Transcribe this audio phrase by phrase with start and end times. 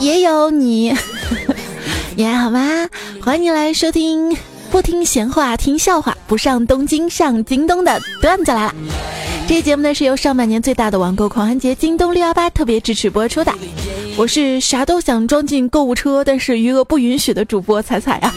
[0.00, 0.94] 也有你，
[2.14, 2.88] 你还好吗？
[3.20, 4.36] 欢迎你来收听，
[4.70, 8.74] 不听闲话，听笑话，不上东京上京东的段子来了。
[9.48, 13.52] 这节目呢是由上半年最大的网购狂欢节京东六幺八特别支持播出的。
[14.16, 18.34] 我是啥都想装进购物车，但是余额不允许的主播彩彩啊。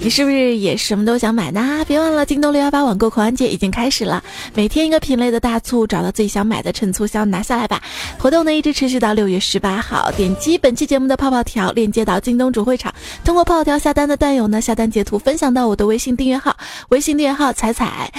[0.00, 1.84] 你是不是也什么都想买呢？
[1.86, 4.22] 别忘了，京东六幺八网购狂欢节已经开始了，
[4.54, 7.82] 每天一个品类的大促，找到自己想买的，趁促销拿下来吧！
[8.16, 10.10] 活动呢一直持续到六月十八号。
[10.12, 12.94] 点击本期节目的泡泡条，链接到京东主会场，
[13.24, 16.56] 通过泡泡条下单的段友呢，下单截图分享到我的微信订阅号，
[16.90, 18.10] 微信订阅号彩彩。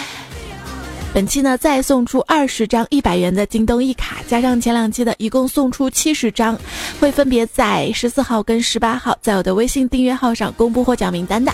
[1.12, 6.58] 本期呢再送出二十张一百元的京东一卡，加上前两期的，一共送出七十张，
[6.99, 11.52] 会分别在十四号跟十八号在我的微信订阅号上公布获奖名单的。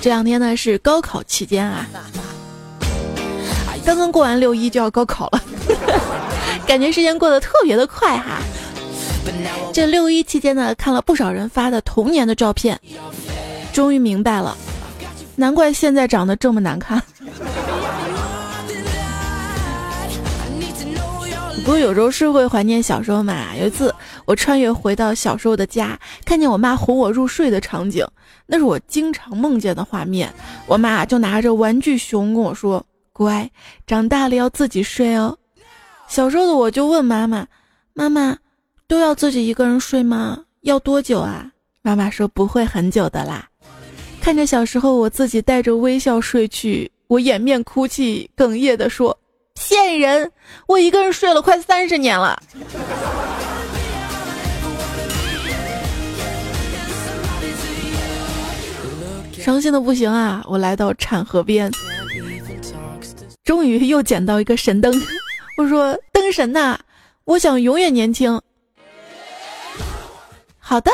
[0.00, 1.86] 这两天呢是高考期间啊，
[3.84, 5.42] 刚刚过完六一就要高考了，
[6.68, 8.40] 感觉时间过得特别的快哈。
[9.72, 12.78] 这六一期间呢，看了不少人发的童年的照片，
[13.76, 14.56] 终于明白了，
[15.34, 16.98] 难怪现在长得这么难看。
[21.56, 23.54] 不过有时候是会怀念小时候嘛。
[23.54, 28.02] 有一次我穿越回到小时候的家，看见我妈哄我入睡的场景，
[28.46, 30.32] 那是我经常梦见的画面。
[30.66, 33.50] 我妈就拿着玩具熊跟我说：“乖，
[33.86, 35.36] 长大了要自己睡哦。”
[36.08, 37.46] 小时候的我就问妈妈
[37.92, 38.38] ：“妈妈，
[38.88, 40.38] 都要自己一个人睡吗？
[40.62, 41.50] 要多久啊？”
[41.82, 43.46] 妈妈说：“不会很久的啦。”
[44.26, 49.16] 看着小时候我自己带着微笑睡去，我掩面哭泣，哽咽地说。
[49.54, 50.28] 骗人！
[50.66, 52.36] 我一个人睡了快三十年了，
[59.32, 60.44] 伤心的不行啊！
[60.48, 61.70] 我来到产河边，
[63.44, 64.92] 终于又捡到一个神灯。
[65.56, 66.76] 我说：“灯神呐，
[67.26, 68.42] 我想永远年轻。”
[70.58, 70.90] 好的，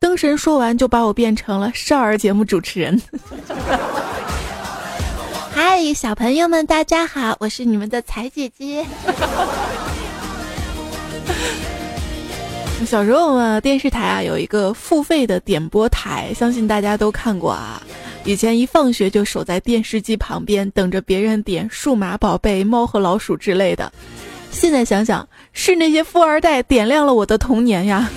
[0.00, 3.02] 灯神说完就把我变成了少儿节目主持人。
[5.52, 8.86] 嗨，小朋友们，大家好，我是你们的彩姐姐。
[12.86, 17.82] 小时候嘛，电视台啊有一个付费的点播台，相信大家都看过啊。
[18.24, 23.92] 以前一放学就守在电视机旁边，等着别人点《数码宝贝》《猫和老鼠》之类的。
[24.52, 28.08] 现在想想，是那些富二代点亮了我的童年呀。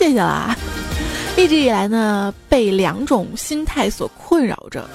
[0.00, 0.56] 谢谢啦。
[1.36, 4.88] 一直以来呢，被两种心态所困扰着。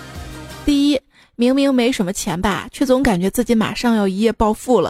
[0.66, 1.00] 第一，
[1.36, 4.90] 明明没什么钱吧，却总感觉自己马上要一夜暴富了；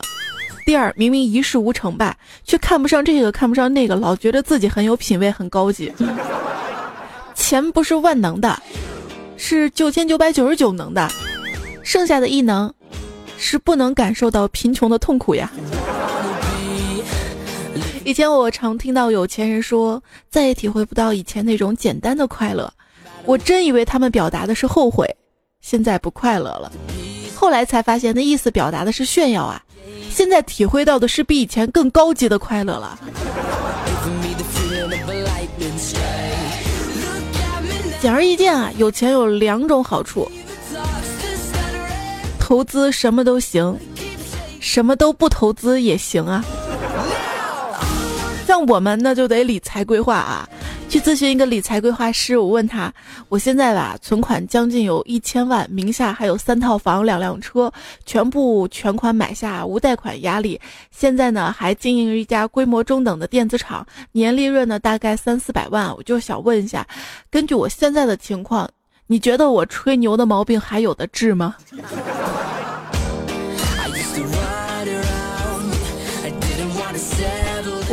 [0.65, 2.15] 第二，明明一事无成吧，
[2.45, 5.91] 却看不上这个看不上那个，老觉得自己很有品位很高级。
[7.35, 8.57] 钱不是万能的，
[9.35, 11.09] 是九千九百九十九能的，
[11.83, 12.73] 剩下的异能
[13.37, 15.51] 是不能感受到贫穷的痛苦呀。
[18.05, 22.71] 以前我常听到有钱人说再也体会不到以前那种简单的快乐，
[23.25, 25.09] 我真以为他们表达的是后悔，
[25.59, 26.71] 现在不快乐了。
[27.35, 29.59] 后来才发现那意思表达的是炫耀啊，
[30.11, 32.99] 现在体会到的是比以前更高级的快乐了。
[37.99, 40.31] 简而易见啊，有钱有两种好处：
[42.39, 43.75] 投资什么都行，
[44.59, 46.45] 什么都不投资也行啊。
[48.55, 50.47] 像我们那就得理财规划啊，
[50.87, 52.37] 去咨询一个理财规划师。
[52.37, 52.89] 我问他，
[53.27, 57.69] 我现在吧存款将近有一千万，名下还有三套房、两辆车，
[58.05, 60.57] 全部全款买下，无贷款压力。
[60.89, 65.93] 现在呢还经营一家规模中等的电子厂，年利润呢大概三四百万。
[65.93, 66.87] 我就想问一下，
[67.29, 68.69] 根据我现在的情况，
[69.07, 71.57] 你觉得我吹牛的毛病还有的治吗？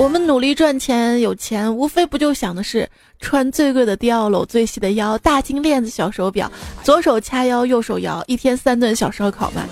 [0.02, 2.90] 我们努力赚钱有钱，无非不就想的是
[3.20, 6.50] 穿最贵的貂，搂最细的腰，大金链子小手表，
[6.82, 9.62] 左手掐腰右手摇，一天三顿小烧烤吗？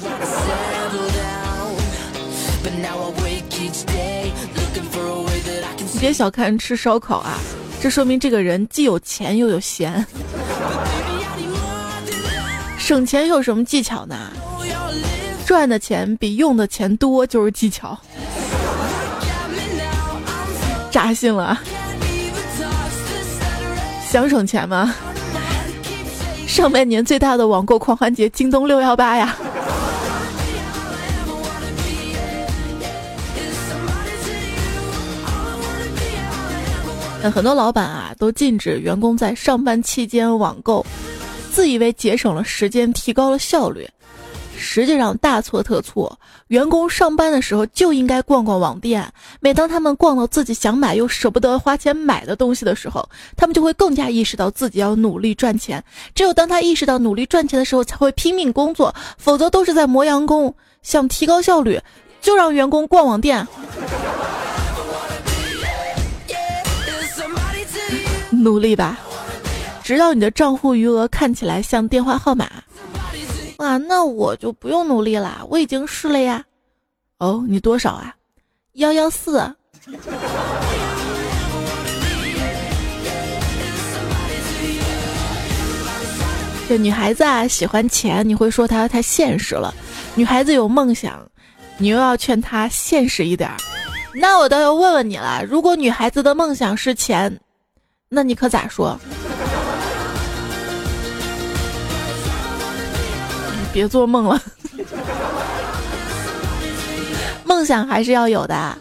[5.92, 7.36] 你别小看吃烧烤啊，
[7.82, 10.06] 这说明这个人既有钱又有闲。
[12.78, 14.30] 省钱有什么技巧呢？
[15.44, 17.98] 赚的钱比用的钱多就是技巧。
[20.90, 21.58] 扎心了，
[24.08, 24.94] 想省钱吗？
[26.46, 29.36] 上半年最大的网购狂欢节，京东六幺八呀！
[37.22, 40.84] 那很多老板啊，都禁止员工在上班期间网购，
[41.52, 43.88] 自以为节省了时间，提高了效率。
[44.60, 46.18] 实际上大错特错，
[46.48, 49.10] 员工上班的时候就应该逛逛网店。
[49.40, 55.82] 每当他们逛到自己想买又舍不得花钱买的东西的时候，他们就会更加意识到自己要努力赚钱。
[56.14, 60.54] 只有当他意识到努力赚钱的时候，才会拼命工作，否则都是在磨洋工。
[60.82, 61.80] 想提高效率，
[62.20, 63.46] 就让员工逛网店，
[68.30, 68.98] 努力吧，
[69.82, 72.48] 直到你的账户余额看起来像电话号码。
[73.60, 76.42] 啊，那我就不用努力啦，我已经试了呀。
[77.18, 78.14] 哦，你多少啊？
[78.72, 79.54] 幺幺四。
[86.66, 89.74] 这女孩子啊，喜欢钱，你会说她太现实了；
[90.14, 91.20] 女孩子有梦想，
[91.76, 93.56] 你又要劝她现实一点儿。
[94.14, 97.38] 那我倒要问问你了，如果女孩子的梦想是钱，
[98.08, 98.98] 那你可咋说？
[103.72, 104.42] 别做梦了，
[107.44, 108.76] 梦想还是要有的，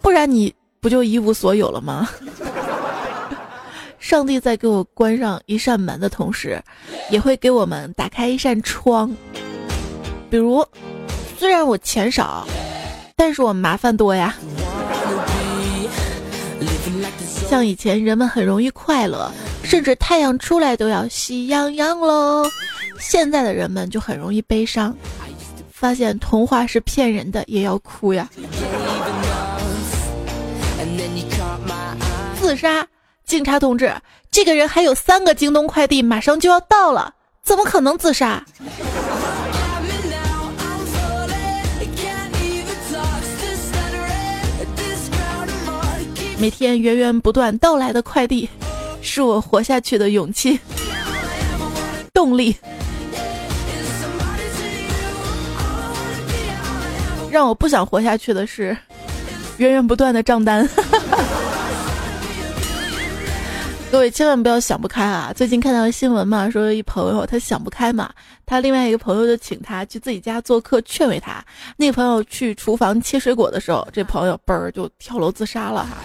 [0.00, 2.08] 不然你不就一无所有了吗？
[3.98, 6.62] 上帝在给我关上一扇门的同时，
[7.10, 9.10] 也会给我们打开一扇窗。
[10.30, 10.64] 比如，
[11.38, 12.46] 虽然我钱少，
[13.16, 14.34] 但是我麻烦多呀。
[17.48, 19.30] 像以前人们很容易快乐，
[19.74, 22.48] 甚至太阳出来都要喜洋洋喽。
[23.00, 24.96] 现在的人们就很容易悲伤，
[25.68, 28.30] 发现童话是骗人的，也要哭呀。
[32.40, 32.86] 自杀，
[33.26, 33.92] 警察同志，
[34.30, 37.12] 这个人还有三个京东快递马上就要到了，
[37.42, 38.44] 怎么可能自杀？
[46.38, 48.48] 每天源源不断到来的快递，
[49.04, 50.58] 是我活下去的勇气、
[52.12, 52.56] 动力。
[57.30, 58.76] 让我不想活下去的是
[59.58, 60.68] 源源不断的账单。
[63.92, 65.32] 各位千万不要想不开啊！
[65.36, 68.10] 最近看到新闻嘛，说一朋友他想不开嘛，
[68.44, 71.44] 他另外一个朋友就请他去自己家做客，劝慰他。
[71.76, 75.98] 那个朋友去厨房切水果的时候，这朋友嘣儿就跳楼自杀了哈。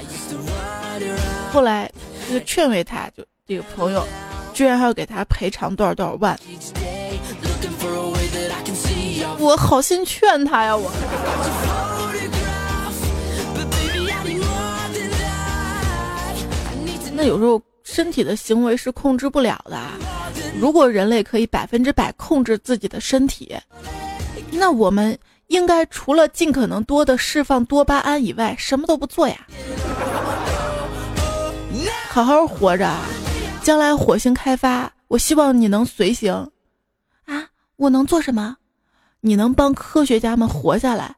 [1.51, 1.91] 后来
[2.29, 4.05] 这个劝慰他，就这个朋友
[4.53, 6.39] 居然还要给他赔偿多少多少万。
[9.39, 10.91] 我好心劝他呀，我。
[17.15, 19.81] 那有时候身体的行为是控制不了的。
[20.59, 23.57] 如果人类可以百分之百控制自己的身体，
[24.51, 25.17] 那我们
[25.47, 29.47] 应该除了尽可能多的释放多巴胺以外，什么都不做呀。
[32.11, 32.91] 好好活着，
[33.61, 36.33] 将来火星开发，我希望你能随行。
[37.25, 37.45] 啊，
[37.75, 38.57] 我能做什么？
[39.21, 41.17] 你能帮科学家们活下来，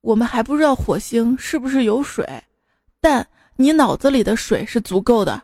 [0.00, 2.24] 我们还不知道火星是不是有水，
[3.00, 3.26] 但
[3.56, 5.42] 你脑子里的水是足够的。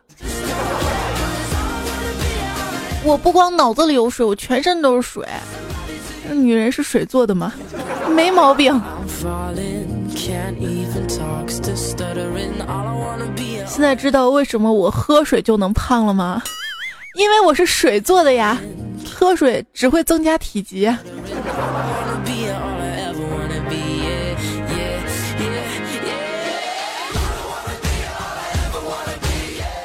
[3.03, 5.27] 我不光脑子里有水，我全身都是水。
[6.33, 7.53] 女人是水做的吗？
[8.15, 8.81] 没毛病。
[13.67, 16.41] 现在知道为什么我喝水就能胖了吗？
[17.17, 18.57] 因为我是水做的呀，
[19.13, 20.89] 喝水只会增加体积。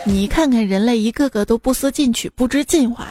[0.05, 3.07] 你看看人类一个个都不思进取、不知进化，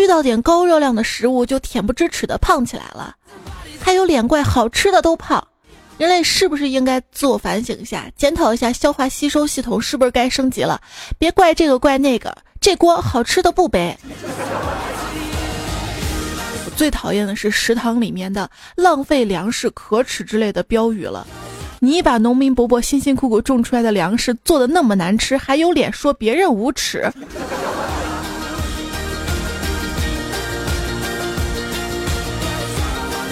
[0.00, 3.14] 遇到点高热量的食物就恬不知耻的胖起来了，
[3.80, 5.46] 还有脸怪好吃的都胖。
[5.98, 10.80] 人类是不是应该自我反省一下，检讨一下消化吸收系统是不是该升级了？
[11.18, 13.94] 别怪这个怪那个，这锅好吃的不背。
[16.64, 21.26] 我最讨厌的是食堂里面的“浪费粮食可耻”之类的标语了。
[21.80, 27.12] 你把农民伯伯辛辛苦苦种出来的粮食做的那么难吃，还有脸说别人无耻？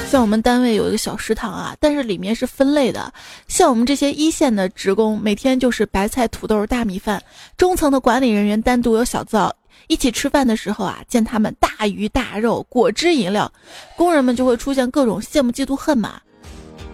[0.09, 3.12] 像我们单位有一个小食堂啊，但是里面是分类的。
[3.47, 7.21] 像我们这些一线的职工，每天就是白菜、土豆、大米饭；
[7.59, 9.55] 中层的管理人员单独有小灶。
[9.87, 13.53] 一起吃饭的时候啊，见他们大鱼大肉、果汁饮料，
[13.99, 16.19] 工人们就会出现各种羡慕、嫉妒、恨嘛。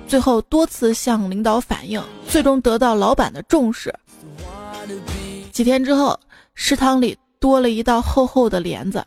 [0.09, 3.95] 最后多次向领导反映，最终得到老板的重视。
[5.53, 6.19] 几天之后，
[6.57, 9.05] 食堂里多了一道厚厚的帘子。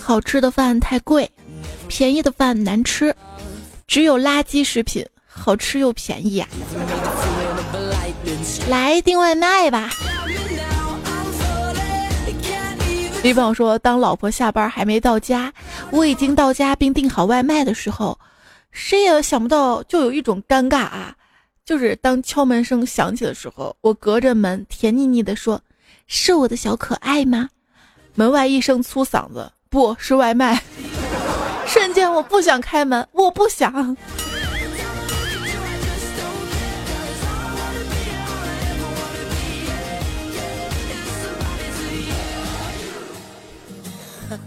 [0.00, 1.30] 好吃的饭太贵，
[1.88, 3.14] 便宜的饭难吃，
[3.86, 6.48] 只有垃圾食品好吃又便宜啊。
[8.68, 9.90] 来订外卖吧。
[13.22, 15.50] 女朋友说：“当老婆下班还没到家，
[15.90, 18.18] 我已经到家并订好外卖的时候，
[18.70, 21.14] 谁也想不到，就有一种尴尬啊，
[21.64, 25.58] 就是当敲门声响起的时候，我隔着门甜腻腻的说
[26.06, 27.48] ：‘是我的小可爱吗？’
[28.14, 30.62] 门外一声粗嗓子：‘不是外卖。
[31.66, 33.96] ’瞬间我不想开门，我不想。”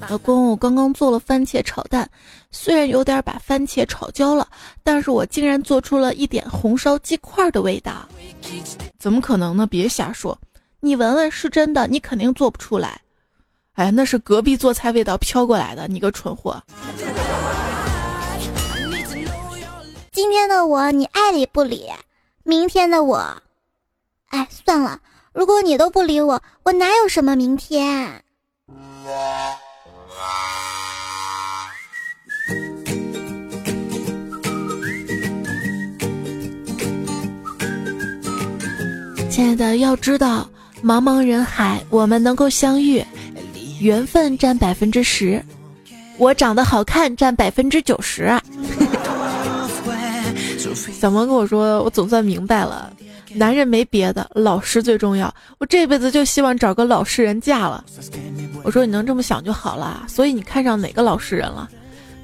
[0.10, 2.10] 老公，我刚刚做了番茄炒蛋，
[2.52, 4.48] 虽然有点把番茄炒焦了，
[4.84, 8.08] 但是我竟然做出了一点红烧鸡块的味道。
[8.98, 9.66] 怎么可能呢？
[9.66, 10.38] 别瞎说，
[10.88, 13.02] 你闻闻是真的，你肯定做不出来。
[13.74, 16.64] 哎，那是隔壁做菜味道飘过来的，你个蠢货。
[20.14, 21.90] 今天的我你爱理不理，
[22.44, 23.18] 明天的我，
[24.30, 25.02] 哎，算了，
[25.34, 28.24] 如果你都不理我，我哪有什么明天？
[39.30, 40.50] 亲爱的，要知道，
[40.84, 43.04] 茫茫人海，我们能够相遇，
[43.80, 45.44] 缘分占百分之十，
[46.18, 48.32] 我长得好看占百分之九十！
[51.00, 52.94] 小萌跟我说，我总算明白了，
[53.34, 55.34] 男人没别的，老实最重要。
[55.58, 57.84] 我这辈子就希望找个老实人嫁了。
[58.64, 60.06] 我说你能这么想就好了。
[60.08, 61.68] 所以你看上哪个老实人了？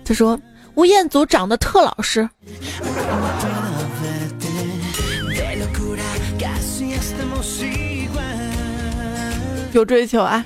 [0.06, 0.40] 他说
[0.76, 2.30] 吴彦祖长得特老实。
[9.78, 10.46] 有追求啊！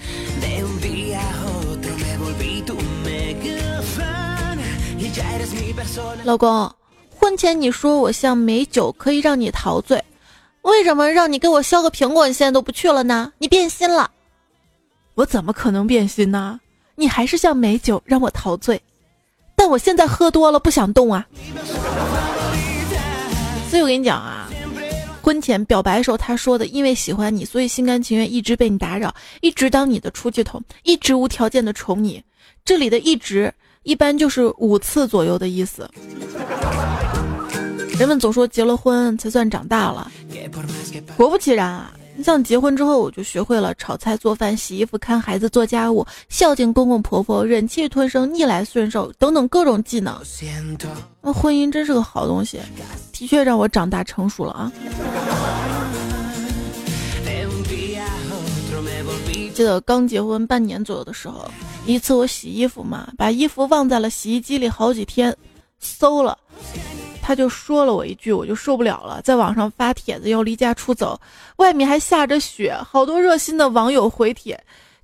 [6.23, 6.73] 老公，
[7.17, 10.03] 婚前你说我像美酒，可以让你陶醉，
[10.61, 13.33] 为什么让你给我削个苹果，你现在都不去了呢？
[13.37, 14.09] 你变心了？
[15.15, 16.59] 我怎么可能变心呢？
[16.95, 18.81] 你还是像美酒，让我陶醉，
[19.55, 21.25] 但我现在喝多了，不想动啊。
[23.69, 24.49] 所以我跟你讲啊。
[25.27, 32.23] 婚前表白时候，他说的，因为喜欢你，所以心甘情愿一直被你打扰，一直当你的出气筒，一直无条件的宠你。
[32.63, 33.53] 这里的一直
[33.83, 35.85] 一般就是五次左右的意思。
[37.99, 40.09] 人们总说结了婚才算长大了，
[41.17, 41.91] 果不其然啊。
[42.17, 50.19] 你像结婚之后，我就学会了炒菜、做饭、洗衣服、看孩子、做家务、孝敬公公婆婆、忍气吞声、逆来顺受等等各种技能。
[51.21, 52.59] 那婚姻真是个好东西，
[53.13, 54.71] 的确让我长大成熟了啊！
[59.53, 61.47] 记得刚结婚半年左右的时候，
[61.85, 65.35] 一次我洗衣服嘛，把衣服忘在了洗衣机里好几天，
[65.79, 66.35] 馊了。
[67.27, 71.19] 他就说了我一句，我就受不了了，在网上发帖子要离家出走，
[71.57, 74.57] 外面还下着雪，好多热心的网友回帖，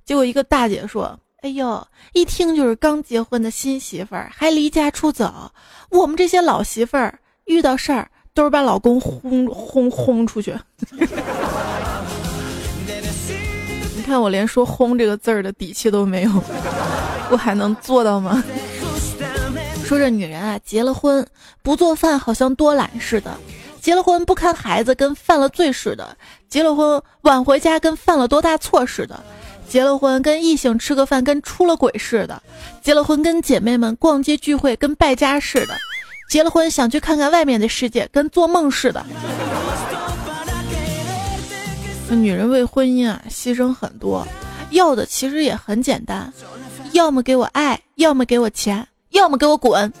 [0.06, 5.52] 结果一个大姐说：“哎呦，一听就是刚结婚的新媳妇儿，还离家出走。
[5.90, 10.56] 我们这些老媳妇儿遇到事儿都是把老公轰轰轰出去。
[13.94, 16.30] 你看我连说轰这个字儿的底气都没有，
[17.30, 18.42] 我还能做到吗？”
[19.84, 21.26] 说这女人啊，结了婚
[21.62, 23.30] 不做饭好像多懒似的；
[23.80, 26.04] 结了婚不看孩子跟犯了罪似的；
[26.48, 29.14] 结了婚晚回家跟犯了多大错似的；
[29.68, 32.34] 结了婚跟异性吃个饭跟出了轨似的；
[32.82, 35.74] 结了婚跟姐妹们逛街聚会跟败家似的；
[36.30, 39.04] 结了婚想去看看外面的世界跟做梦似的。
[42.08, 44.26] 女人为婚姻啊牺牲很多，
[44.70, 46.32] 要的其实也很简单，
[46.92, 48.86] 要么给我爱，要么给我钱。
[49.14, 49.92] 要么给我滚！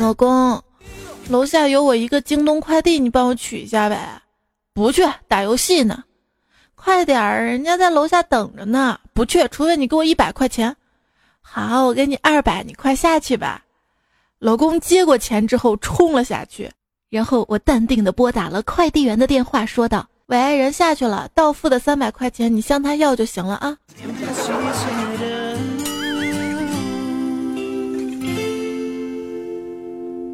[0.00, 0.62] 老公，
[1.28, 4.22] 楼下有我一个京东快递，你帮我取一下呗。
[4.72, 6.04] 不去，打游戏呢。
[6.74, 8.98] 快点儿，人家在楼下等着呢。
[9.12, 10.74] 不去，除非你给我一百块钱。
[11.42, 13.62] 好，我给你二百，你快下去吧。
[14.38, 16.70] 老公接过钱之后冲了下去，
[17.10, 20.06] 然后我淡定的拨打了快递员的电话，说道。
[20.26, 23.78] 喂，人下去了，到付的三百块钱，你向他要就行了啊。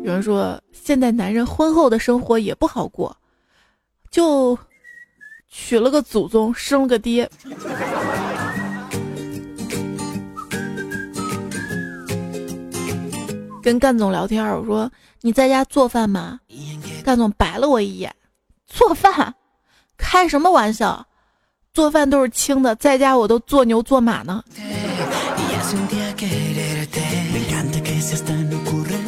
[0.03, 3.15] 有人说，现在男人婚后的生活也不好过，
[4.11, 4.59] 就
[5.47, 7.31] 娶了个祖宗，生了个爹。
[13.63, 16.41] 跟干总聊天，我说你在家做饭吗？
[17.05, 18.15] 干总白了我一眼，
[18.67, 19.35] 做饭。
[20.02, 21.06] 开什么玩笑，
[21.73, 24.42] 做饭都是轻的，在家我都做牛做马呢。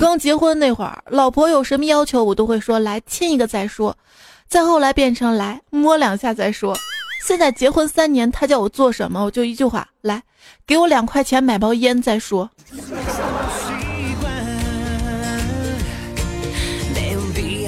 [0.01, 3.95] 刚结婚那会儿，老婆有什么要求，我都会说来亲一个再说。
[4.49, 6.75] 再后来变成来摸两下再说。
[7.27, 10.23] 现在结婚三年，他叫我做什么，我就一句话：来，
[10.67, 12.49] 给我两块钱买包烟再说。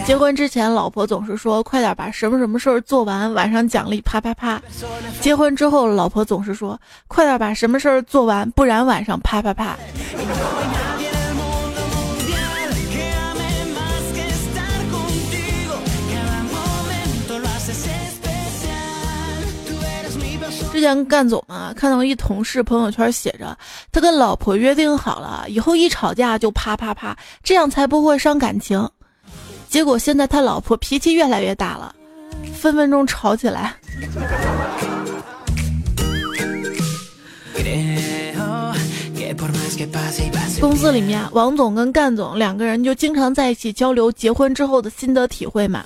[0.07, 4.63] 结婚之前，老婆总是说快点把什么什么事儿做完，晚上奖励啪啪啪。
[5.21, 9.77] 结婚之后，老婆总是说快点把什么事儿做完，不然晚上啪啪啪。
[20.73, 23.59] 之前干总啊，看到一同事朋友圈写着，
[23.91, 28.89] 他跟老婆约定好了，以后一吵架就啪啪啪，这样才不会伤感情。
[29.77, 31.95] 结果现在他老婆脾气越来越大了，
[32.55, 33.77] 分分钟吵起来。
[40.59, 45.85] 公司里面，王总跟干总两个人就经常在一起交流结婚之后的心得体会嘛。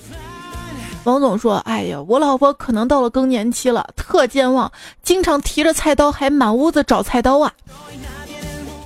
[1.02, 4.70] 王总说：“哎呀，我老婆可能到了更年期了，特健忘，
[5.02, 7.52] 经常提着菜刀还满屋子找菜刀啊，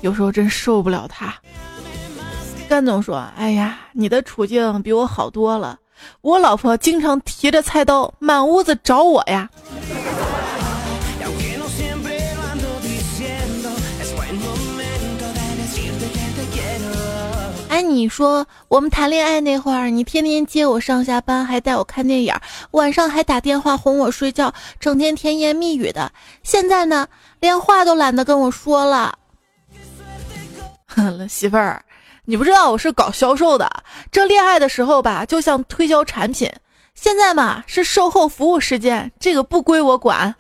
[0.00, 1.34] 有时候真受不了她。”
[2.68, 5.78] 干总说：“哎呀，你的处境比我好多了。
[6.22, 9.48] 我老婆经常提着菜刀满屋子找我呀。”
[17.68, 22.32] 哎，你说我们谈恋爱那会儿，你天天接我上下班，还带我看电影，
[22.70, 26.10] 晚上还打电话哄我睡觉，整天甜言蜜语的。
[26.42, 27.06] 现在呢，
[27.40, 29.18] 连话都懒得跟我说了。
[30.86, 31.83] 哼， 媳妇儿。
[32.26, 33.70] 你不知道我是搞销售的，
[34.10, 36.48] 这恋爱的时候吧，就像推销产品；
[36.94, 40.34] 现在嘛，是售后服务时间，这个不归我管。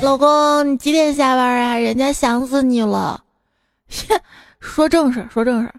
[0.00, 1.76] 老公，你几点下班啊？
[1.76, 3.22] 人家想死你了。
[3.90, 4.18] 切，
[4.60, 5.70] 说正事，说正事。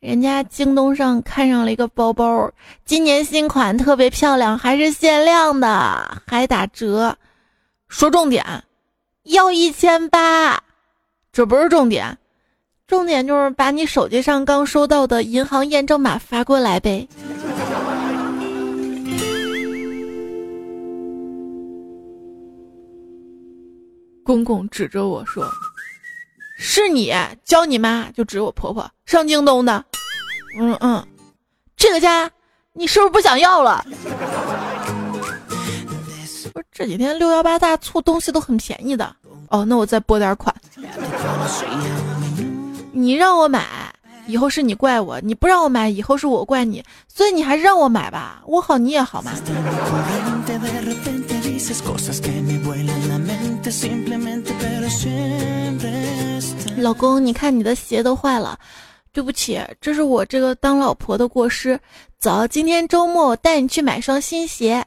[0.00, 2.50] 人家京东上看上了一个包包，
[2.84, 7.16] 今年新款，特别漂亮，还是限量的，还打折。
[7.92, 8.64] 说重点，
[9.24, 10.60] 要一千八，
[11.30, 12.16] 这不是重点，
[12.86, 17.06] 重点就是把你手机上刚收到的银行验证码发过来呗。
[24.24, 25.46] 公公指着我说
[26.56, 27.12] ：“是你
[27.44, 29.84] 教你妈，就指我婆婆上京东的。”
[30.58, 31.06] 嗯嗯，
[31.76, 32.30] 这个家
[32.72, 33.84] 你是不是不想要了？
[36.74, 39.14] 这几天六幺八大促东西都很便宜的
[39.50, 40.54] 哦，那我再拨点款。
[42.92, 43.92] 你让我买，
[44.26, 46.82] 以后是你怪我；你不让我买，以后是我怪你。
[47.06, 49.32] 所以你还是让我买吧，我好你也好嘛。
[56.78, 58.58] 老公，你看你的鞋都坏了，
[59.12, 61.78] 对不起，这是我这个当老婆的过失。
[62.18, 64.82] 走，今天周末我带你去买双新鞋。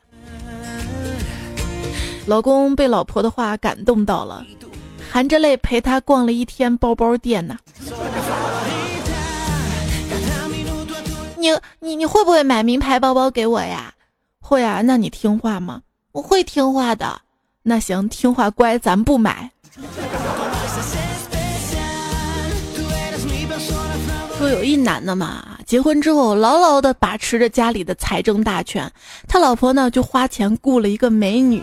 [2.25, 4.43] 老公被老婆的话感动到了，
[5.11, 7.57] 含着泪陪她逛了一天包包店呢。
[11.37, 13.93] 你你你会不会买名牌包包给我呀？
[14.39, 15.81] 会啊，那你听话吗？
[16.11, 17.21] 我会听话的。
[17.61, 19.51] 那行，听话乖，咱不买。
[24.37, 28.91] 说有一男的嘛，结婚之后牢牢的把持着家里的财政大权，
[29.27, 31.61] 他老婆呢就花钱雇了一个美女。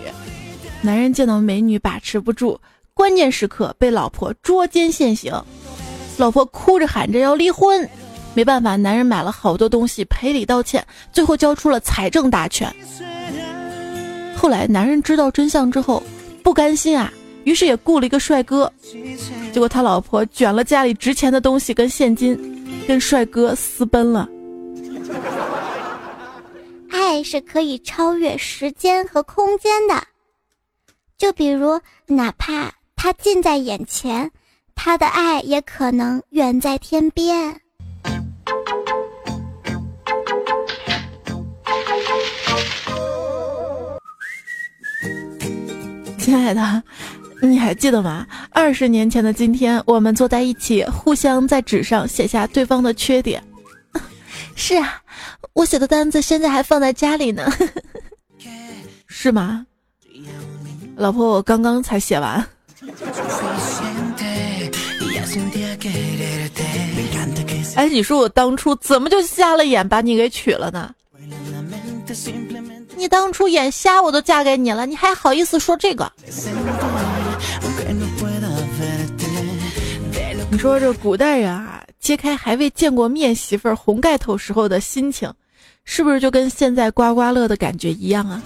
[0.85, 2.59] 男人见到美女把持不住，
[2.93, 5.33] 关键时刻被老婆捉奸现行，
[6.19, 7.89] 老婆哭着喊着要离婚，
[8.35, 12.69] 没办法，男人买了好多东西赔礼道歉，最后交出了财政大权。
[14.37, 16.03] 后来男人知道真相之后
[16.43, 17.13] 不甘心啊，
[17.45, 18.71] 于是也雇了一个帅哥，
[19.53, 22.37] 结果他老婆卷了家里值钱的东西跟现金，
[22.89, 24.29] 跟帅哥私奔了。
[26.91, 29.95] 爱是可以超越时间和空间的。
[31.23, 34.29] 就比如，哪怕他近在眼前，
[34.75, 37.61] 他的爱也可能远在天边。
[46.19, 46.83] 亲爱的，
[47.41, 48.27] 你还记得吗？
[48.51, 53.41] 二十年前的今天，我们坐在一起，互相在纸上写下对方的缺点。
[54.57, 55.01] 是啊，
[55.53, 57.49] 我写的单子现在还放在家里呢。
[59.07, 59.65] 是吗？
[61.03, 62.47] 老婆我刚刚才写完。
[67.75, 70.95] 哎你说我当初怎么就瞎了眼把你给娶了呢？
[72.95, 76.13] 你当初眼瞎我都嫁给你了你还好意思说这个？
[80.51, 85.33] 你说这古代人啊揭开还未见过面媳妇儿红盖头时候的心情
[85.85, 88.41] 是不是就跟现在刮刮乐的感觉一样啊？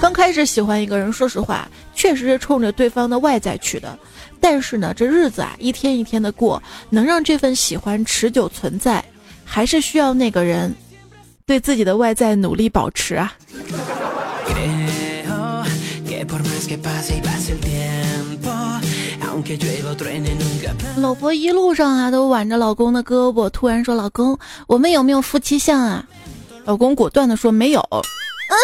[0.00, 3.98] 刚开始喜欢一个人，说实话，确实是冲着对方的外在去的。
[4.40, 9.04] 但是呢，这日子啊，一天一天的过，能让这份喜欢持久存在，
[9.44, 10.72] 还是需要那个人
[11.44, 13.34] 对自己的外在努力保持啊。
[20.96, 26.06] 老婆一路上啊都挽着老公的胳膊，突然说：“老公，我们有没有夫妻相啊？”
[26.64, 27.84] 老公果断的说：“没有。”
[28.48, 28.56] 嗯，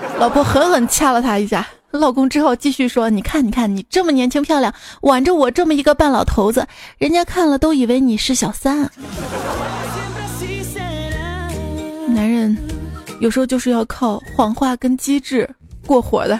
[0.18, 4.72] 老婆狠狠掐了他一下，老公只好继续说：“你看，你看，你这么年轻漂亮，
[5.02, 6.66] 挽着我这么一个半老头子，
[6.98, 8.90] 人家看了都以为你是小三。”
[12.08, 12.56] 男人
[13.20, 15.48] 有时候就是要靠谎话跟机智
[15.86, 16.38] 过活的。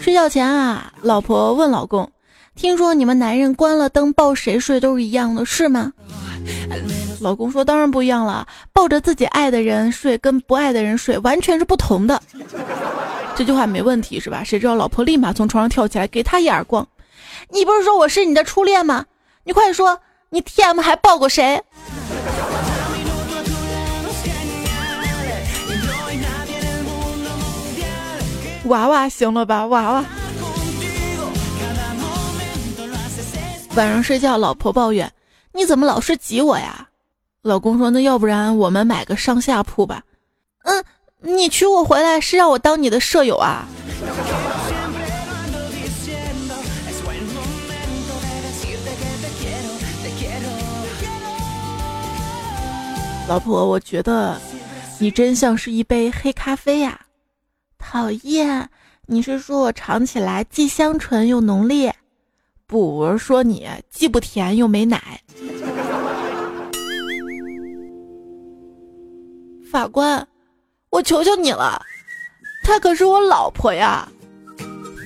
[0.00, 2.10] 睡觉前啊，老婆问老公
[2.54, 5.92] ：“听说你们男人关了灯抱谁睡都是一样的，是吗？”
[7.20, 12.20] 老公说：“当然不一样了，抱着自己爱的人睡跟不爱的人睡完全是不同的。”
[13.34, 14.44] 这句话没问题是吧？
[14.44, 16.86] 谁知道老婆立马从床上跳起来给他一耳光
[17.50, 19.06] ：“你不是说我是你的初恋吗？
[19.44, 21.62] 你快说，你 T M 还抱过谁？”
[28.66, 30.04] 娃娃行了吧，娃娃。
[33.74, 35.10] 晚上睡觉，老婆抱怨
[35.52, 36.88] ：“你怎么老是挤我呀？”
[37.40, 40.02] 老公说：“那要不然我们买个上下铺吧。”
[40.64, 40.84] 嗯，
[41.20, 43.66] 你娶我回来是让我当你的舍友啊？
[53.26, 54.38] 老婆，我觉得
[54.98, 57.00] 你真像是一杯黑咖啡呀。
[57.78, 58.68] 讨厌，
[59.06, 61.94] 你是说我尝起来既香醇又浓烈？
[62.72, 65.20] 不，我是说你既不甜又没奶。
[69.70, 70.26] 法官，
[70.88, 71.82] 我求求你了，
[72.64, 74.08] 她可是我老婆呀！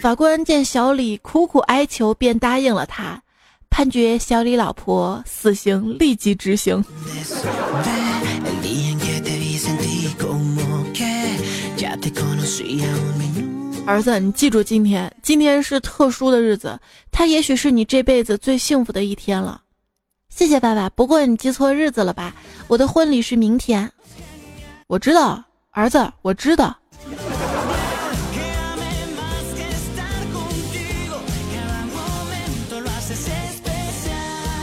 [0.00, 3.20] 法官见小李苦苦哀求，便答应了他，
[3.68, 6.85] 判决小李老婆死刑立即执行。
[13.87, 16.79] 儿子，你记住今天，今天是特殊的日子，
[17.12, 19.62] 它也许是你这辈子最幸福的一天了。
[20.29, 22.35] 谢谢爸爸，不过你记错日子了吧？
[22.66, 23.88] 我的婚礼是明天。
[24.88, 26.77] 我知道，儿子，我知道。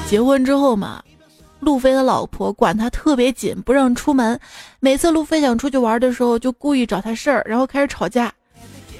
[0.10, 1.02] 结婚之后嘛。
[1.62, 4.38] 路飞的老婆管他特别紧，不让出门。
[4.82, 8.30] 每次路飞想出去玩的时候，就故意找他事儿，然后开始吵架，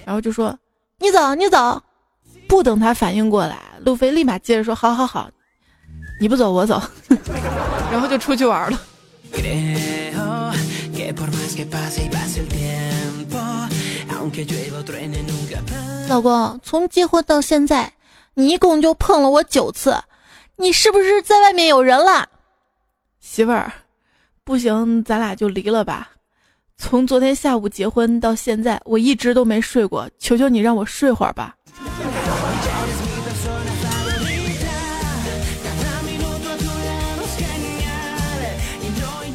[0.06, 0.58] 然后就说
[1.00, 1.82] ：“你走，你走。”
[2.48, 5.30] 不等他反应过来，路飞立马接着说：“好好好，
[6.20, 6.82] 你不走我走。
[7.92, 8.80] ”然后就出去玩了。
[16.08, 17.94] 老公，从结婚到现在，
[18.36, 19.98] 你一共就碰了我九次，
[20.58, 22.30] 你是不是在外面有人了？
[23.20, 23.72] 媳妇儿，
[24.44, 26.12] 不行，咱俩就离了吧。
[26.78, 31.56] 从昨天下午结婚到现在，我一直都没睡过，求求你让我睡会儿吧。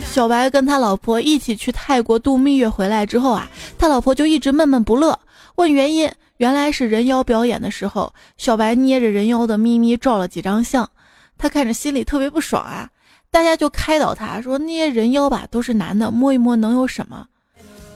[0.04, 3.48] 小白跟他老婆一起去泰国度蜜月回来之后啊，
[3.78, 5.18] 他老婆就一直闷闷不乐，
[5.54, 10.90] 问原因，原来是人妖表演的时候，小白捏着人妖的咪咪照了几张相，
[11.38, 12.90] 他看着心里特别不爽啊。
[13.30, 17.26] 大家就开导他说：“那些人妖吧都是男的，摸一摸能有什么？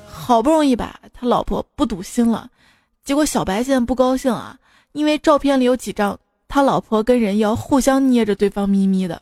[0.07, 2.49] 好不容易吧，他老婆不堵心了。
[3.05, 4.57] 结果小白现在不高兴啊，
[4.93, 6.19] 因为照片里有几张
[6.49, 9.21] 他老婆跟人妖互相捏着对方咪咪的。”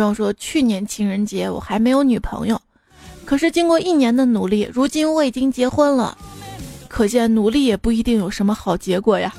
[0.00, 2.58] 朋友说，去年情人节我还没有女朋友，
[3.26, 6.16] 可是经过一年的努力，如今我已经结婚了。
[6.88, 9.32] 可见努力也不一定有什么好结果呀。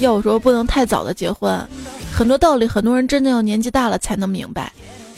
[0.00, 1.60] 要我说，不能太早的结婚，
[2.10, 4.72] 很多道理很多人真的要年纪大了才能明白。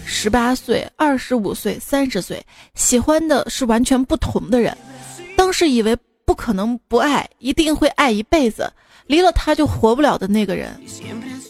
[0.04, 4.76] 十八岁、二十五岁、三十岁，喜欢的是完全不同的人。
[5.36, 8.70] 当时以为不可能不爱，一定会爱一辈子，
[9.06, 10.78] 离了他就活不了的那个人。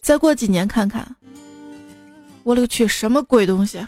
[0.05, 1.17] 再过几年看看。
[2.45, 3.81] 我勒个去什么鬼东西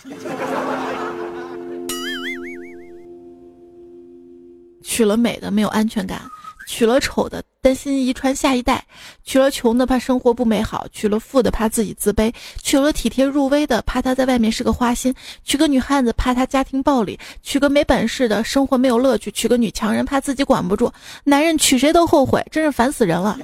[4.83, 6.23] 娶了美的没有安全感
[6.67, 8.83] 娶了丑的担心遗传下一代
[9.25, 20.91] 娶了穷的怕生活不美好娶了富的怕自己自卑娶了体贴入微的怕他在外面是个花心娶个女汉子怕他家庭暴力娶个没本事的生活没有乐趣娶个女强人怕自己管不住。
[21.25, 23.39] 男人娶谁都后悔真是烦死人了。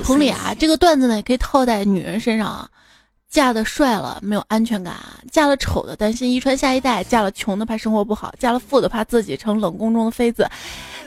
[0.00, 2.68] 同理啊，这个段子呢，也可以套在女人身上啊。
[3.30, 4.94] 嫁的帅了没有安全感，
[5.30, 10.46] 嫁了丑的担心遗传下一代，嫁了穷的怕生活不好，嫁了富的怕自己成冷宫中的妃子，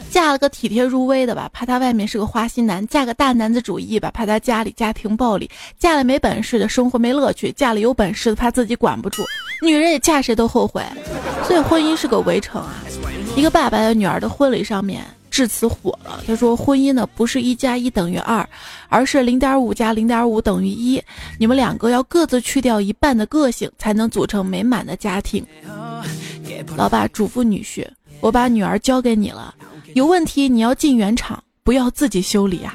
[0.10, 9.24] 嫁了个体贴入微的吧，怕他外面是个花心男，嫁个大男子主义吧，怕他家里家庭暴力，嫁了没本事的生活没乐趣，嫁了有本事的怕自己管不住，
[9.62, 10.84] 女人也嫁谁都后悔，
[11.48, 12.84] 所以婚姻是个围城啊。
[13.36, 15.06] 一个爸爸的女儿的婚礼上面。
[15.36, 16.24] 至此火了。
[16.26, 18.48] 他说：“婚姻呢，不是一加一等于二，
[18.88, 21.04] 而是零点五加零点五等于一。
[21.38, 25.46] 你们两个要各自去掉一半的个性，才能组成美满的家庭。”
[26.78, 27.86] 老爸嘱咐女婿
[28.22, 29.54] ：“我把女儿交给你了，
[29.94, 32.74] 有问题你要进原厂，不要自己修理啊。”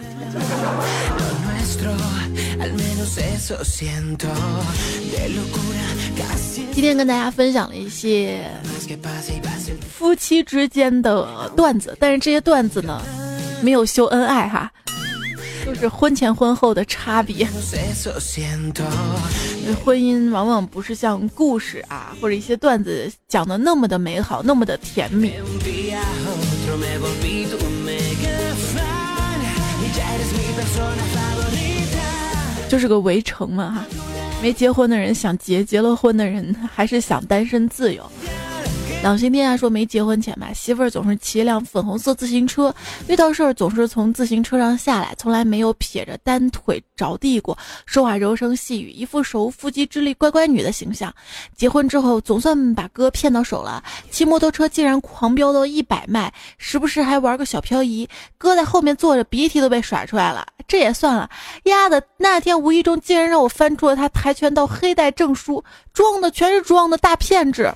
[6.73, 8.51] 今天跟大家分享了一些
[9.91, 13.03] 夫妻之间的段子，但是这些段子呢，
[13.63, 14.71] 没有秀恩爱哈，
[15.67, 17.47] 就是婚前婚后的差别。
[19.85, 25.33] 婚姻往往不是像故事啊或者一些段子讲的那么的美好，那么的甜蜜，
[32.71, 33.85] 就是个围城嘛哈。
[34.41, 38.03] 没结婚的人想结，结了婚的人还是想单身自由。
[39.03, 42.73] 两心天下说没结婚前吧，媳妇儿总是骑一辆粉红色自行车，
[43.09, 51.13] 遇到事儿总是从自行车上下来，从来没有撇着单腿着地过，说话柔声细语，一副手无缚鸡之力乖乖女的形象。
[51.57, 61.31] 结婚之后总算把哥骗到手了，骑摩托车竟然狂飙到一百迈，时不时还玩个小漂移，哥在后面坐着鼻涕都被甩出来了，这也算了。
[61.65, 67.73] 丫的那天无意中竟然让我翻出了他跆拳道黑带证书，装的全是装的大骗子。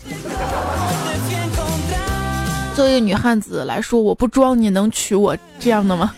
[2.75, 6.13] 作为一个女汉子来说，我不装你能娶我这样的吗？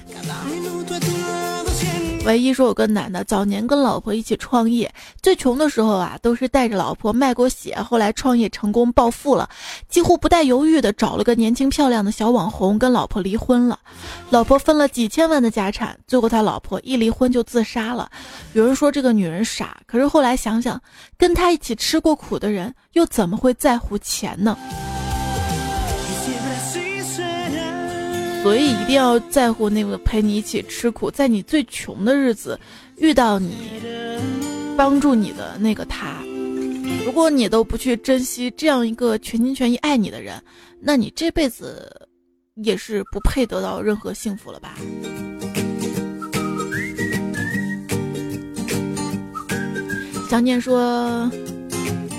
[2.24, 4.92] 唯一说有个男的早年跟老婆一起创业，
[5.22, 9.48] 最穷的时候啊，都是带着老婆卖过血，后来创业成功暴富了，
[9.88, 13.78] 几乎不带犹豫的找了个年轻漂亮的小网红跟老婆离婚了，
[14.30, 18.10] 老婆分了几千万的家产，最后他老婆一离婚就自杀了。
[18.54, 20.80] 有人说这个女人傻，可是后来想想，
[21.16, 24.56] 跟他一起吃过苦的人又怎么会在乎钱呢？
[28.46, 32.56] 所以一定要在乎那个陪你一起吃苦，在你最穷的日子
[32.96, 33.56] 遇到你、
[34.76, 36.22] 帮助你的那个他。
[37.04, 40.40] 如果你都不去珍惜这样一个全心全意爱你的人，
[40.80, 41.90] 那你这辈子
[42.62, 44.76] 也是不配得到任何幸福了吧？
[50.30, 51.28] 想念说。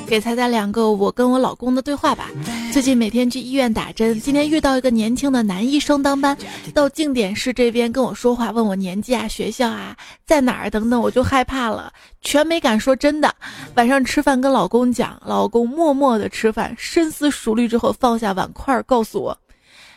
[0.08, 2.30] 给猜猜两个我跟我老公的对话吧。
[2.72, 6.36] 最近每天去医院打针，今天遇到一个年轻的男医生当班，
[6.74, 11.92] 到静点室这边跟我说话，问我年纪啊、学校啊、在哪儿等等，我就害怕了，
[12.22, 13.36] 全没敢说真的。
[13.76, 19.38] 晚上吃饭跟老公讲，老公默默的吃饭，深思熟虑之后放下碗筷，告诉我，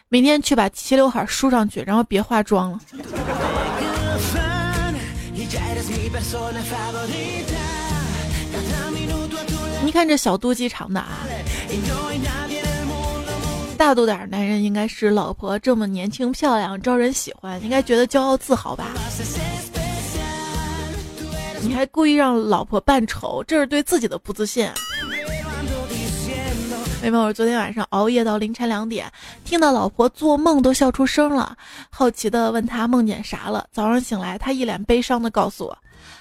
[0.09, 2.81] 明天去把齐刘海梳上去，然后别化妆了。
[9.91, 11.27] 你看这小肚鸡肠的啊，
[13.77, 18.87] 大度点男人应该是老婆这么年轻漂亮，招人喜欢，应该觉得骄傲自豪吧？
[21.61, 24.71] 你还故意让老婆扮丑，这是对自己的不自信。
[27.03, 29.11] 妹妹，我昨天晚上熬夜到凌晨两点，
[29.45, 31.57] 听到老婆做梦都笑出声了，
[31.91, 33.67] 好奇的问她梦见啥了。
[33.73, 35.77] 早上醒来，她一脸悲伤的告诉我。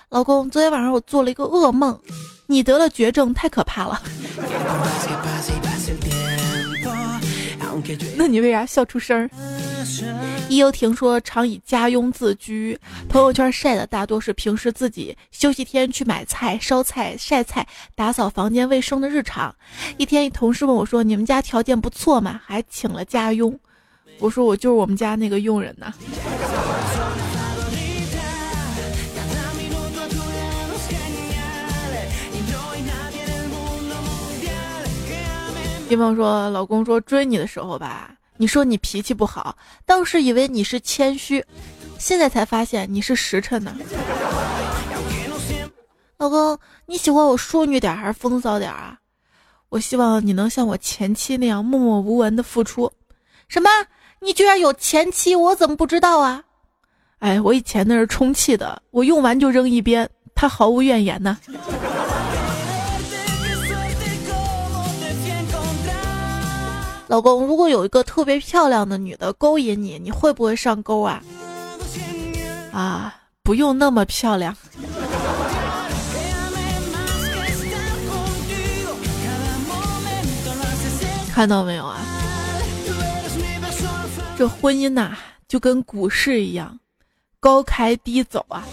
[0.09, 1.99] 老公，昨天晚上我做了一个噩梦，
[2.47, 4.01] 你得了绝症，太可怕了。
[8.15, 9.29] 那你为啥笑出声儿？
[10.49, 12.75] 易优婷说，常以家佣自居，
[13.07, 19.55] 朋友圈晒的大多是平时自己休息天去买菜、烧菜、晒菜、打扫房间卫生的日常。
[19.97, 23.57] 一天，一同事问我说：“你们家条件不错嘛，还请了家佣？”
[24.19, 25.93] 我说：“我就是我们家那个佣人呐。”
[35.89, 41.43] 比方说，老公说追你的时候吧，你说你脾气不好，当时以为你是谦虚，
[41.97, 43.75] 现在才发现你是实诚呢。
[46.19, 48.99] 老公，你喜欢我淑女点还是风骚点啊？
[49.69, 52.91] 我希望你能像我前妻那样默默无闻的付出，
[53.47, 53.67] 什么？
[54.19, 55.35] 你居然有前妻？
[55.35, 56.43] 我怎么不知道啊？
[57.17, 61.35] 哎，我以前那是充气的，我用完就扔一边，他毫无怨言呢。
[67.09, 71.23] 老公，如果有一个特别漂亮的女的勾引你，你会不会上钩啊？
[72.71, 74.55] 啊，不用那么漂亮。
[81.33, 81.97] 看到没有啊？
[84.37, 85.13] 这婚姻呐，
[85.47, 86.79] 就跟股市一样，
[87.39, 88.63] 高开低走啊，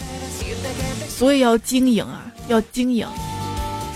[1.09, 3.09] 所以要经营啊，要经营。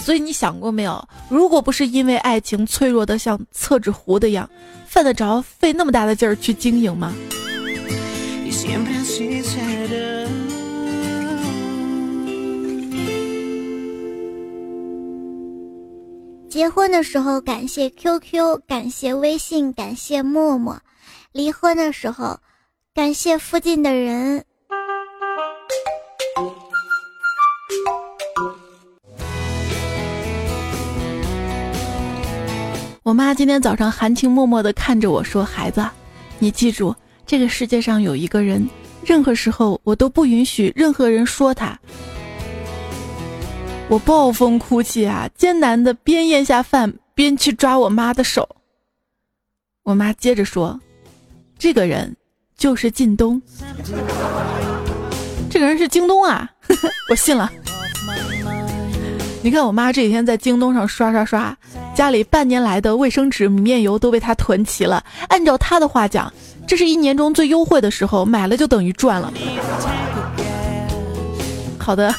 [0.03, 1.07] 所以你想过没有？
[1.31, 4.51] 如果不是因为爱情脆弱的像厕纸糊的样，
[4.85, 7.15] 犯得着费那么大的劲儿去经营吗？
[16.49, 20.75] 结婚的时候感谢 QQ，感谢微信，感谢陌陌；
[21.31, 22.41] 离婚的时候，
[22.93, 24.45] 感谢附近的人。
[33.11, 35.85] 我妈今天早上含情脉脉地看着我说：“孩子，
[36.39, 36.95] 你记住，
[37.27, 38.71] 这个世界上有一个人，
[39.05, 41.77] 任何时候我都不允许任何人说他。”
[43.91, 48.49] 我暴风哭泣啊，艰难的边咽下饭边去抓我妈的手。
[49.83, 50.81] 我妈接着说
[51.59, 52.17] ：“这个人
[52.57, 53.43] 就是靳东，
[55.51, 56.49] 这个人是京东啊，
[57.11, 57.51] 我信了。”
[59.43, 61.57] 你看我妈这几天在京东上刷刷刷。
[61.95, 65.03] 家里半年来的卫生纸、米面油都被她囤齐了。
[65.29, 66.33] 按照她的话讲，
[66.67, 69.33] 这是一年中最优惠的时候，买了就等于赚了。
[71.79, 72.15] 好的，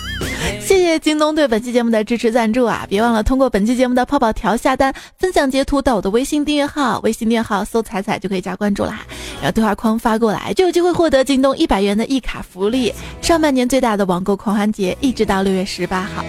[0.60, 2.86] 谢谢京东对本期节目的支持赞助啊！
[2.90, 9.02] 别忘了通过本期节目的泡泡条下单，分享截图到我的微信订阅号，微信订阅号搜“彩彩”就可以加关注啦。
[9.36, 12.92] 然后对话框发过来，就有机会获得京东一百元的一卡福利。
[13.22, 16.24] 上半年最大的网购狂欢节，一直到六月十八号。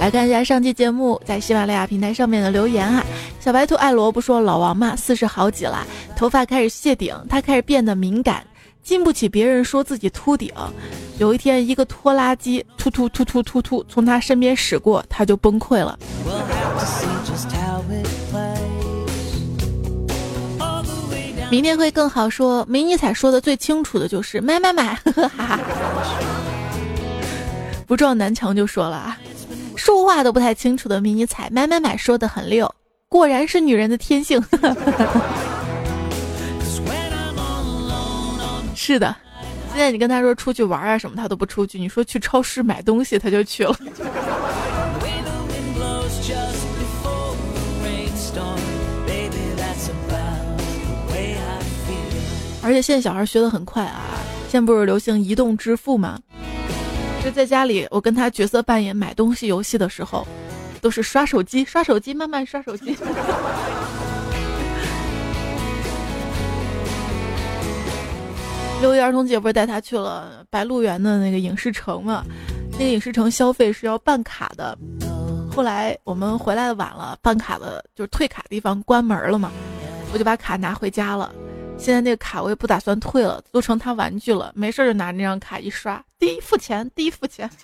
[0.00, 3.02] 来看一下上期节目在喜马拉雅平台上面的留言啊，
[3.40, 8.46] 小白兔爱萝卜说老王嘛四十好几了，头发开始谢顶，他开始变得敏感，
[8.82, 10.52] 经不起别人说自己秃顶。
[11.16, 15.98] 有一天一个拖拉机突突突突突突从他身边驶过，他就崩溃了。
[21.50, 25.60] 明天会更好说，迷你彩说的最清楚的就是买买买，哈 哈哈。
[27.86, 29.16] 不撞南墙就说了啊。
[29.76, 32.72] 说话都不太清楚的迷你彩买买买说的很溜，
[33.08, 34.42] 果然是女人的天性。
[38.74, 39.16] 是的，
[39.72, 41.78] 现在你跟他说出去玩啊什么，他都不出去。
[41.78, 43.74] 你说去超市买东西，他就去了。
[52.62, 54.00] 而且现在小孩学的很快啊，
[54.48, 56.18] 现在不是流行移动支付吗？
[57.24, 60.26] 就在家里，我跟他角色扮演买东西游戏的时候，
[60.82, 62.94] 都是刷手机，刷手机，慢慢刷手机。
[68.82, 72.22] 六一儿童节不是带他去了白鹿原的那个影视城嘛？
[72.72, 74.76] 那个影视城消费是要办卡的。
[75.50, 79.50] 后来我们回来晚了，办卡的就是退卡地方关门了嘛，
[80.12, 81.34] 我就把卡拿回家了。
[81.76, 84.50] 现在那个卡我也不打算退了，都成他玩具了。
[84.54, 87.50] 没事就拿那张卡一刷，第一付钱，第一付钱。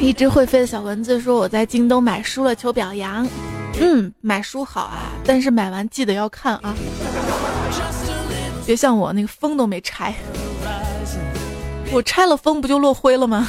[0.00, 3.26] 一只会飞的小蚊子说：“我在京东买书了，求表扬。”
[3.80, 6.74] 嗯，买书好啊，但是买完记得要看啊，
[8.66, 10.14] 别像我那个封都没拆，
[11.92, 13.48] 我拆了封不就落灰了吗？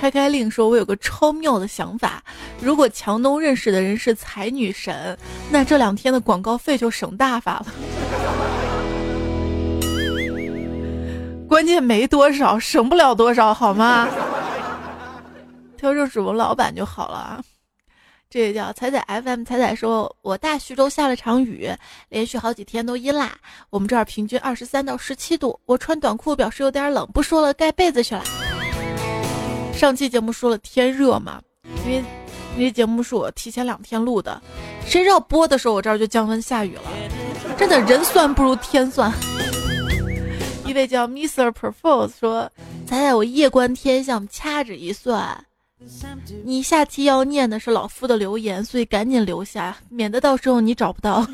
[0.00, 2.22] 开开令说：“我有个超妙的想法，
[2.60, 5.18] 如果强东认识的人是才女神，
[5.50, 7.66] 那这两天的广告费就省大发了。
[11.48, 14.08] 关键没多少，省不了多少，好吗？
[15.76, 17.42] 挑着主播老板就好了啊。
[18.30, 19.42] 这也叫彩彩 FM。
[19.42, 21.68] 彩彩说，我大徐州下了场雨，
[22.08, 23.36] 连续好几天都阴啦。
[23.70, 28.22] 我们这儿平均二十三到十七度，我穿短裤表示有点冷，不说了，盖被子去了。”
[29.78, 31.40] 上期节目说了天热嘛，
[31.86, 32.02] 因为
[32.56, 34.42] 那些节目是我提前两天录的，
[34.84, 36.82] 谁知道播的时候我这儿就降温下雨了，
[37.56, 39.12] 真的人算不如天算。
[40.66, 41.52] 一位叫 Mr.
[41.52, 42.50] Propose 说
[42.88, 45.44] ：“彩彩，我夜观天象，掐指一算，
[46.44, 51.24] 你下期要念的是老夫的留言，所以赶紧留下，免得到时候你找不到。”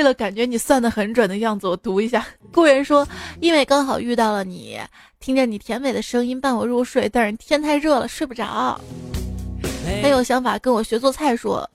[0.00, 2.26] 为了感觉你算的很准的样子，我读一下。
[2.50, 3.06] 故人说，
[3.40, 4.80] 因为刚好遇到了你，
[5.20, 8.80] 听着你甜美的声音伴我入睡，但是天太热了睡不着。
[10.02, 11.68] 很有想法，跟我学做菜说，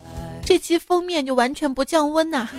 [0.43, 2.49] 这期封面就完全不降温呐。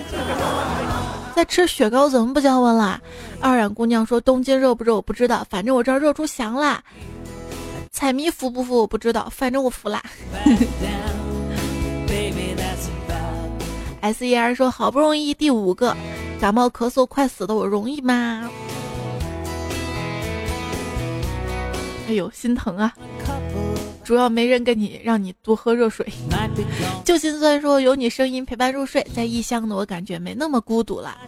[1.35, 3.01] 在吃雪糕怎么不降温啦？
[3.41, 6.81] 二冉姑娘说东京热不热我不知道，反正我这儿热出翔啦。
[7.91, 10.01] 彩迷服不服我不知道，反正我服啦。
[14.07, 15.97] S E R 说好不容易第五个，
[16.41, 18.49] 感冒咳嗽快死的我容易吗？
[22.09, 22.95] 哎呦心疼啊！
[24.05, 26.07] 主要没人跟你让你多喝热水。
[27.05, 31.19] 就心酸说有你声音陪伴入睡，在异乡的我感觉没那么孤独了。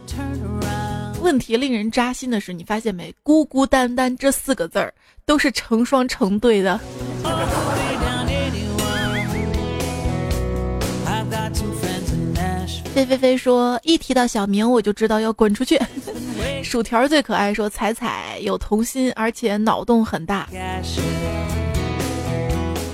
[1.20, 3.12] 问题令人扎心的是，你发现没？
[3.24, 4.94] 孤孤单单这四个字儿
[5.26, 6.78] 都是成双成对的。
[12.94, 15.78] 飞飞飞说：“一提到小明，我就知道要滚出去。
[16.64, 20.48] ”薯条最可爱，说：“彩彩有童心，而且脑洞很大。”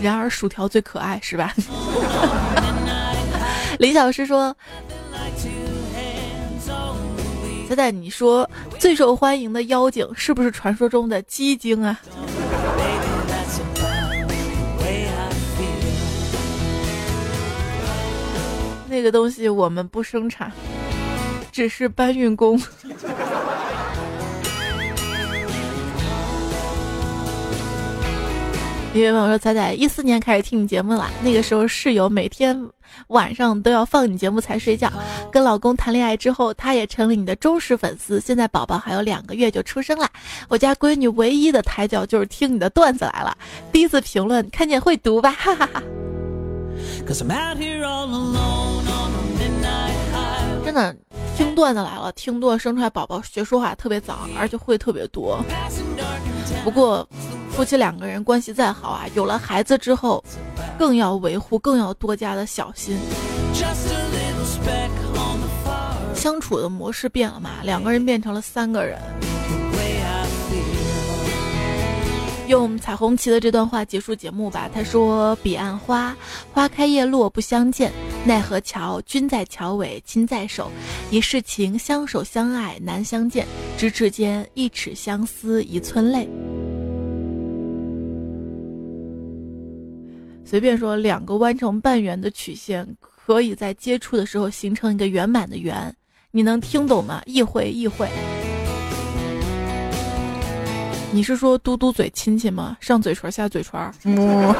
[0.03, 1.55] 然而薯条最可爱，是吧？
[3.79, 4.55] 李小诗说
[7.69, 11.99] ：“彩彩，你说最受欢迎的妖精是不是传说中的鸡精啊？”
[18.95, 20.53] 那个东西我们不生产，
[21.51, 22.57] 只是搬运工。
[28.95, 32.57] 一位朋友说：“彩彩，一四年开始听你节目了，那个时候室友每天
[33.09, 34.89] 晚上都要放你节目才睡觉。
[35.33, 38.21] 跟老公谈恋爱之后，他也成了你的忠实粉丝。
[38.21, 40.09] 现在宝宝还有两个月就出生了，
[40.49, 43.37] 我家闺女唯一的胎教就是听你的段子来了。
[43.73, 45.83] 第一次评论，看见会读吧，哈哈哈。”
[47.07, 48.64] Cause I'm out here all alone.
[50.75, 50.97] 真的，
[51.37, 55.41] 听段子来了，听多了生出来宝宝学说话特别早，而且会特别多。
[56.65, 57.09] 不过，
[57.49, 60.23] 夫妻两个人关系再好啊，有了孩子之后，
[60.77, 62.99] 更要维护，更要多加的小心。
[66.13, 68.99] 相处的模式变了嘛，两个人变成了三个人。
[72.49, 74.69] 用彩虹旗的这段话结束节目吧。
[74.75, 76.15] 他说：“彼岸花，
[76.53, 77.91] 花开叶落不相见；
[78.27, 80.71] 奈何桥，君在桥尾，亲在手。
[81.11, 83.47] 一世情，相守相爱难相见。
[83.77, 86.27] 咫尺间，一尺相思一寸泪。”
[90.43, 95.95] 随便说，两个弯成半圆的曲线，可以在接触的时候形成一个圆满的圆。
[96.31, 97.23] 你能听懂吗？
[97.27, 98.09] 意会，意会。
[101.13, 102.75] 你是说嘟嘟嘴亲亲吗？
[102.81, 104.57] 上嘴唇下嘴唇，摸。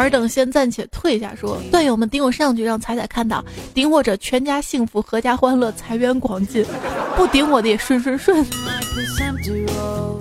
[0.00, 6.64] 尔等先暂且退下，说队友们顶我上去，让彩彩看到，顶我者全家幸福，阖家欢乐，财源广进；
[7.16, 8.44] 不顶我的也顺顺顺。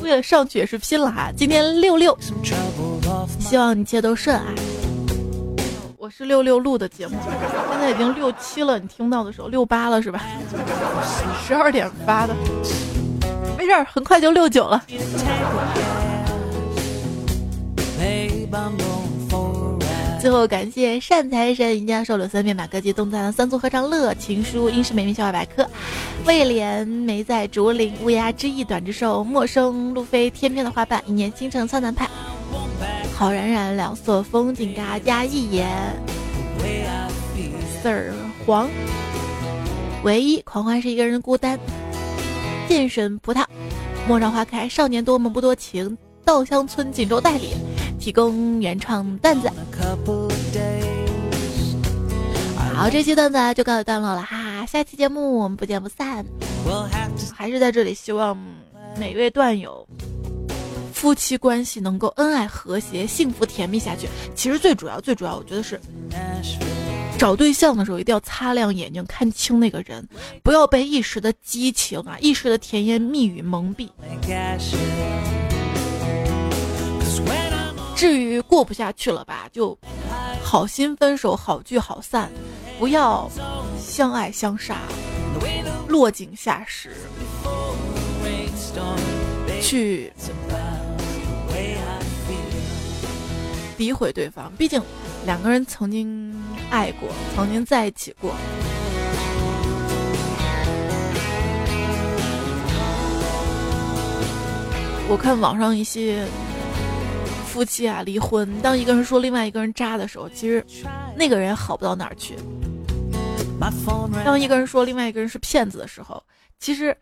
[0.02, 1.32] 为了上去也是拼了哈！
[1.36, 2.18] 今天六六，
[3.40, 4.46] 希望一切都顺啊！
[5.98, 7.16] 我是六六录的节目，
[7.72, 10.22] 现在已经六七了，你听到的时候六八了是吧？
[11.48, 12.36] 十二点发的，
[13.58, 14.84] 没事儿，很快就六九了。
[20.24, 25.70] 最后感谢善财神赢家寿柳三片马歌姬东赞三组合唱乐情书英式美名笑话百科，
[26.26, 32.10] 魏莲梅在竹林乌鸦之翼短之兽陌生路飞天边的花瓣一念倾城苍南派。
[33.14, 35.68] 好冉冉两色风景嘎加一眼
[37.82, 38.14] ，Sir
[38.46, 38.70] 黄，
[40.04, 41.60] 唯一狂欢是一个人的孤单，
[42.70, 43.44] 剑神葡萄，
[44.08, 47.50] 陌上花开，少年多梦不多情，稻香村锦州代理。
[48.04, 49.50] 提供原创段子。
[52.76, 56.26] 好，这期段子就告一段落了哈，下期节目我们不见不散。
[57.34, 58.38] 还是在这里希望
[59.00, 59.88] 每位段友。
[60.92, 65.80] 夫妻关系能够恩爱和谐、幸福甜蜜下去，其实最主要、最主要，我觉得是
[67.18, 70.06] 找对象的时候一定要擦亮眼睛，看清那个人，
[70.44, 73.88] 不要被一时的激情啊、一时的甜言蜜语蒙蔽。
[78.04, 79.78] 至于过不下去了吧，就
[80.44, 82.30] 好心分手，好聚好散，
[82.78, 83.32] 不要
[83.80, 84.76] 相爱相杀，
[85.88, 86.98] 落井下石，
[89.62, 90.12] 去。
[93.78, 94.82] 诋毁对方，毕竟
[95.26, 96.36] 两个人曾经
[96.70, 98.36] 爱过，曾经在一起过。
[105.08, 106.28] 我看网上一些
[107.54, 110.66] 夫妻啊离婚，当一个人说另外一个人渣的时候，其实
[111.16, 112.34] 那个人好不到哪儿去；
[114.26, 116.24] 当一个人说另外一个人是骗子的时候，
[116.60, 116.98] 其实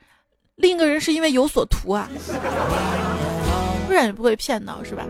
[0.57, 2.09] 另一个人是因为有所图啊，
[3.87, 5.07] 不然也不会骗到，是吧？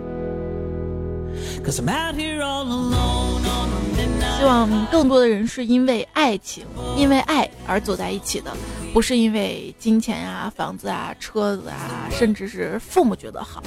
[4.38, 8.56] 希望更多的人是因为爱情，因为爱而走在一起的，
[8.94, 13.64] 不是因为金钱啊、房子啊、车子啊，甚至是父母觉得好。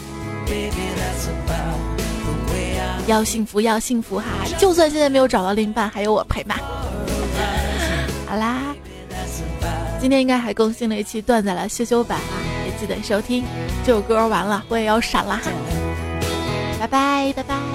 [3.07, 4.25] 要幸福，要幸福哈！
[4.59, 6.59] 就算现在没有找到另一半，还有我陪伴。
[8.27, 8.75] 好啦，
[10.01, 13.45] 今天应该还更新了一期段子来羞羞版啊，也记得收听。
[13.85, 15.51] 这首歌完了，我也要闪了哈，
[16.81, 17.74] 拜拜，拜拜。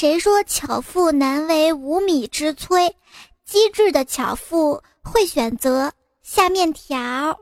[0.00, 2.92] 谁说巧妇难为无米之炊？
[3.44, 5.92] 机智的巧妇会选择
[6.22, 7.36] 下面条。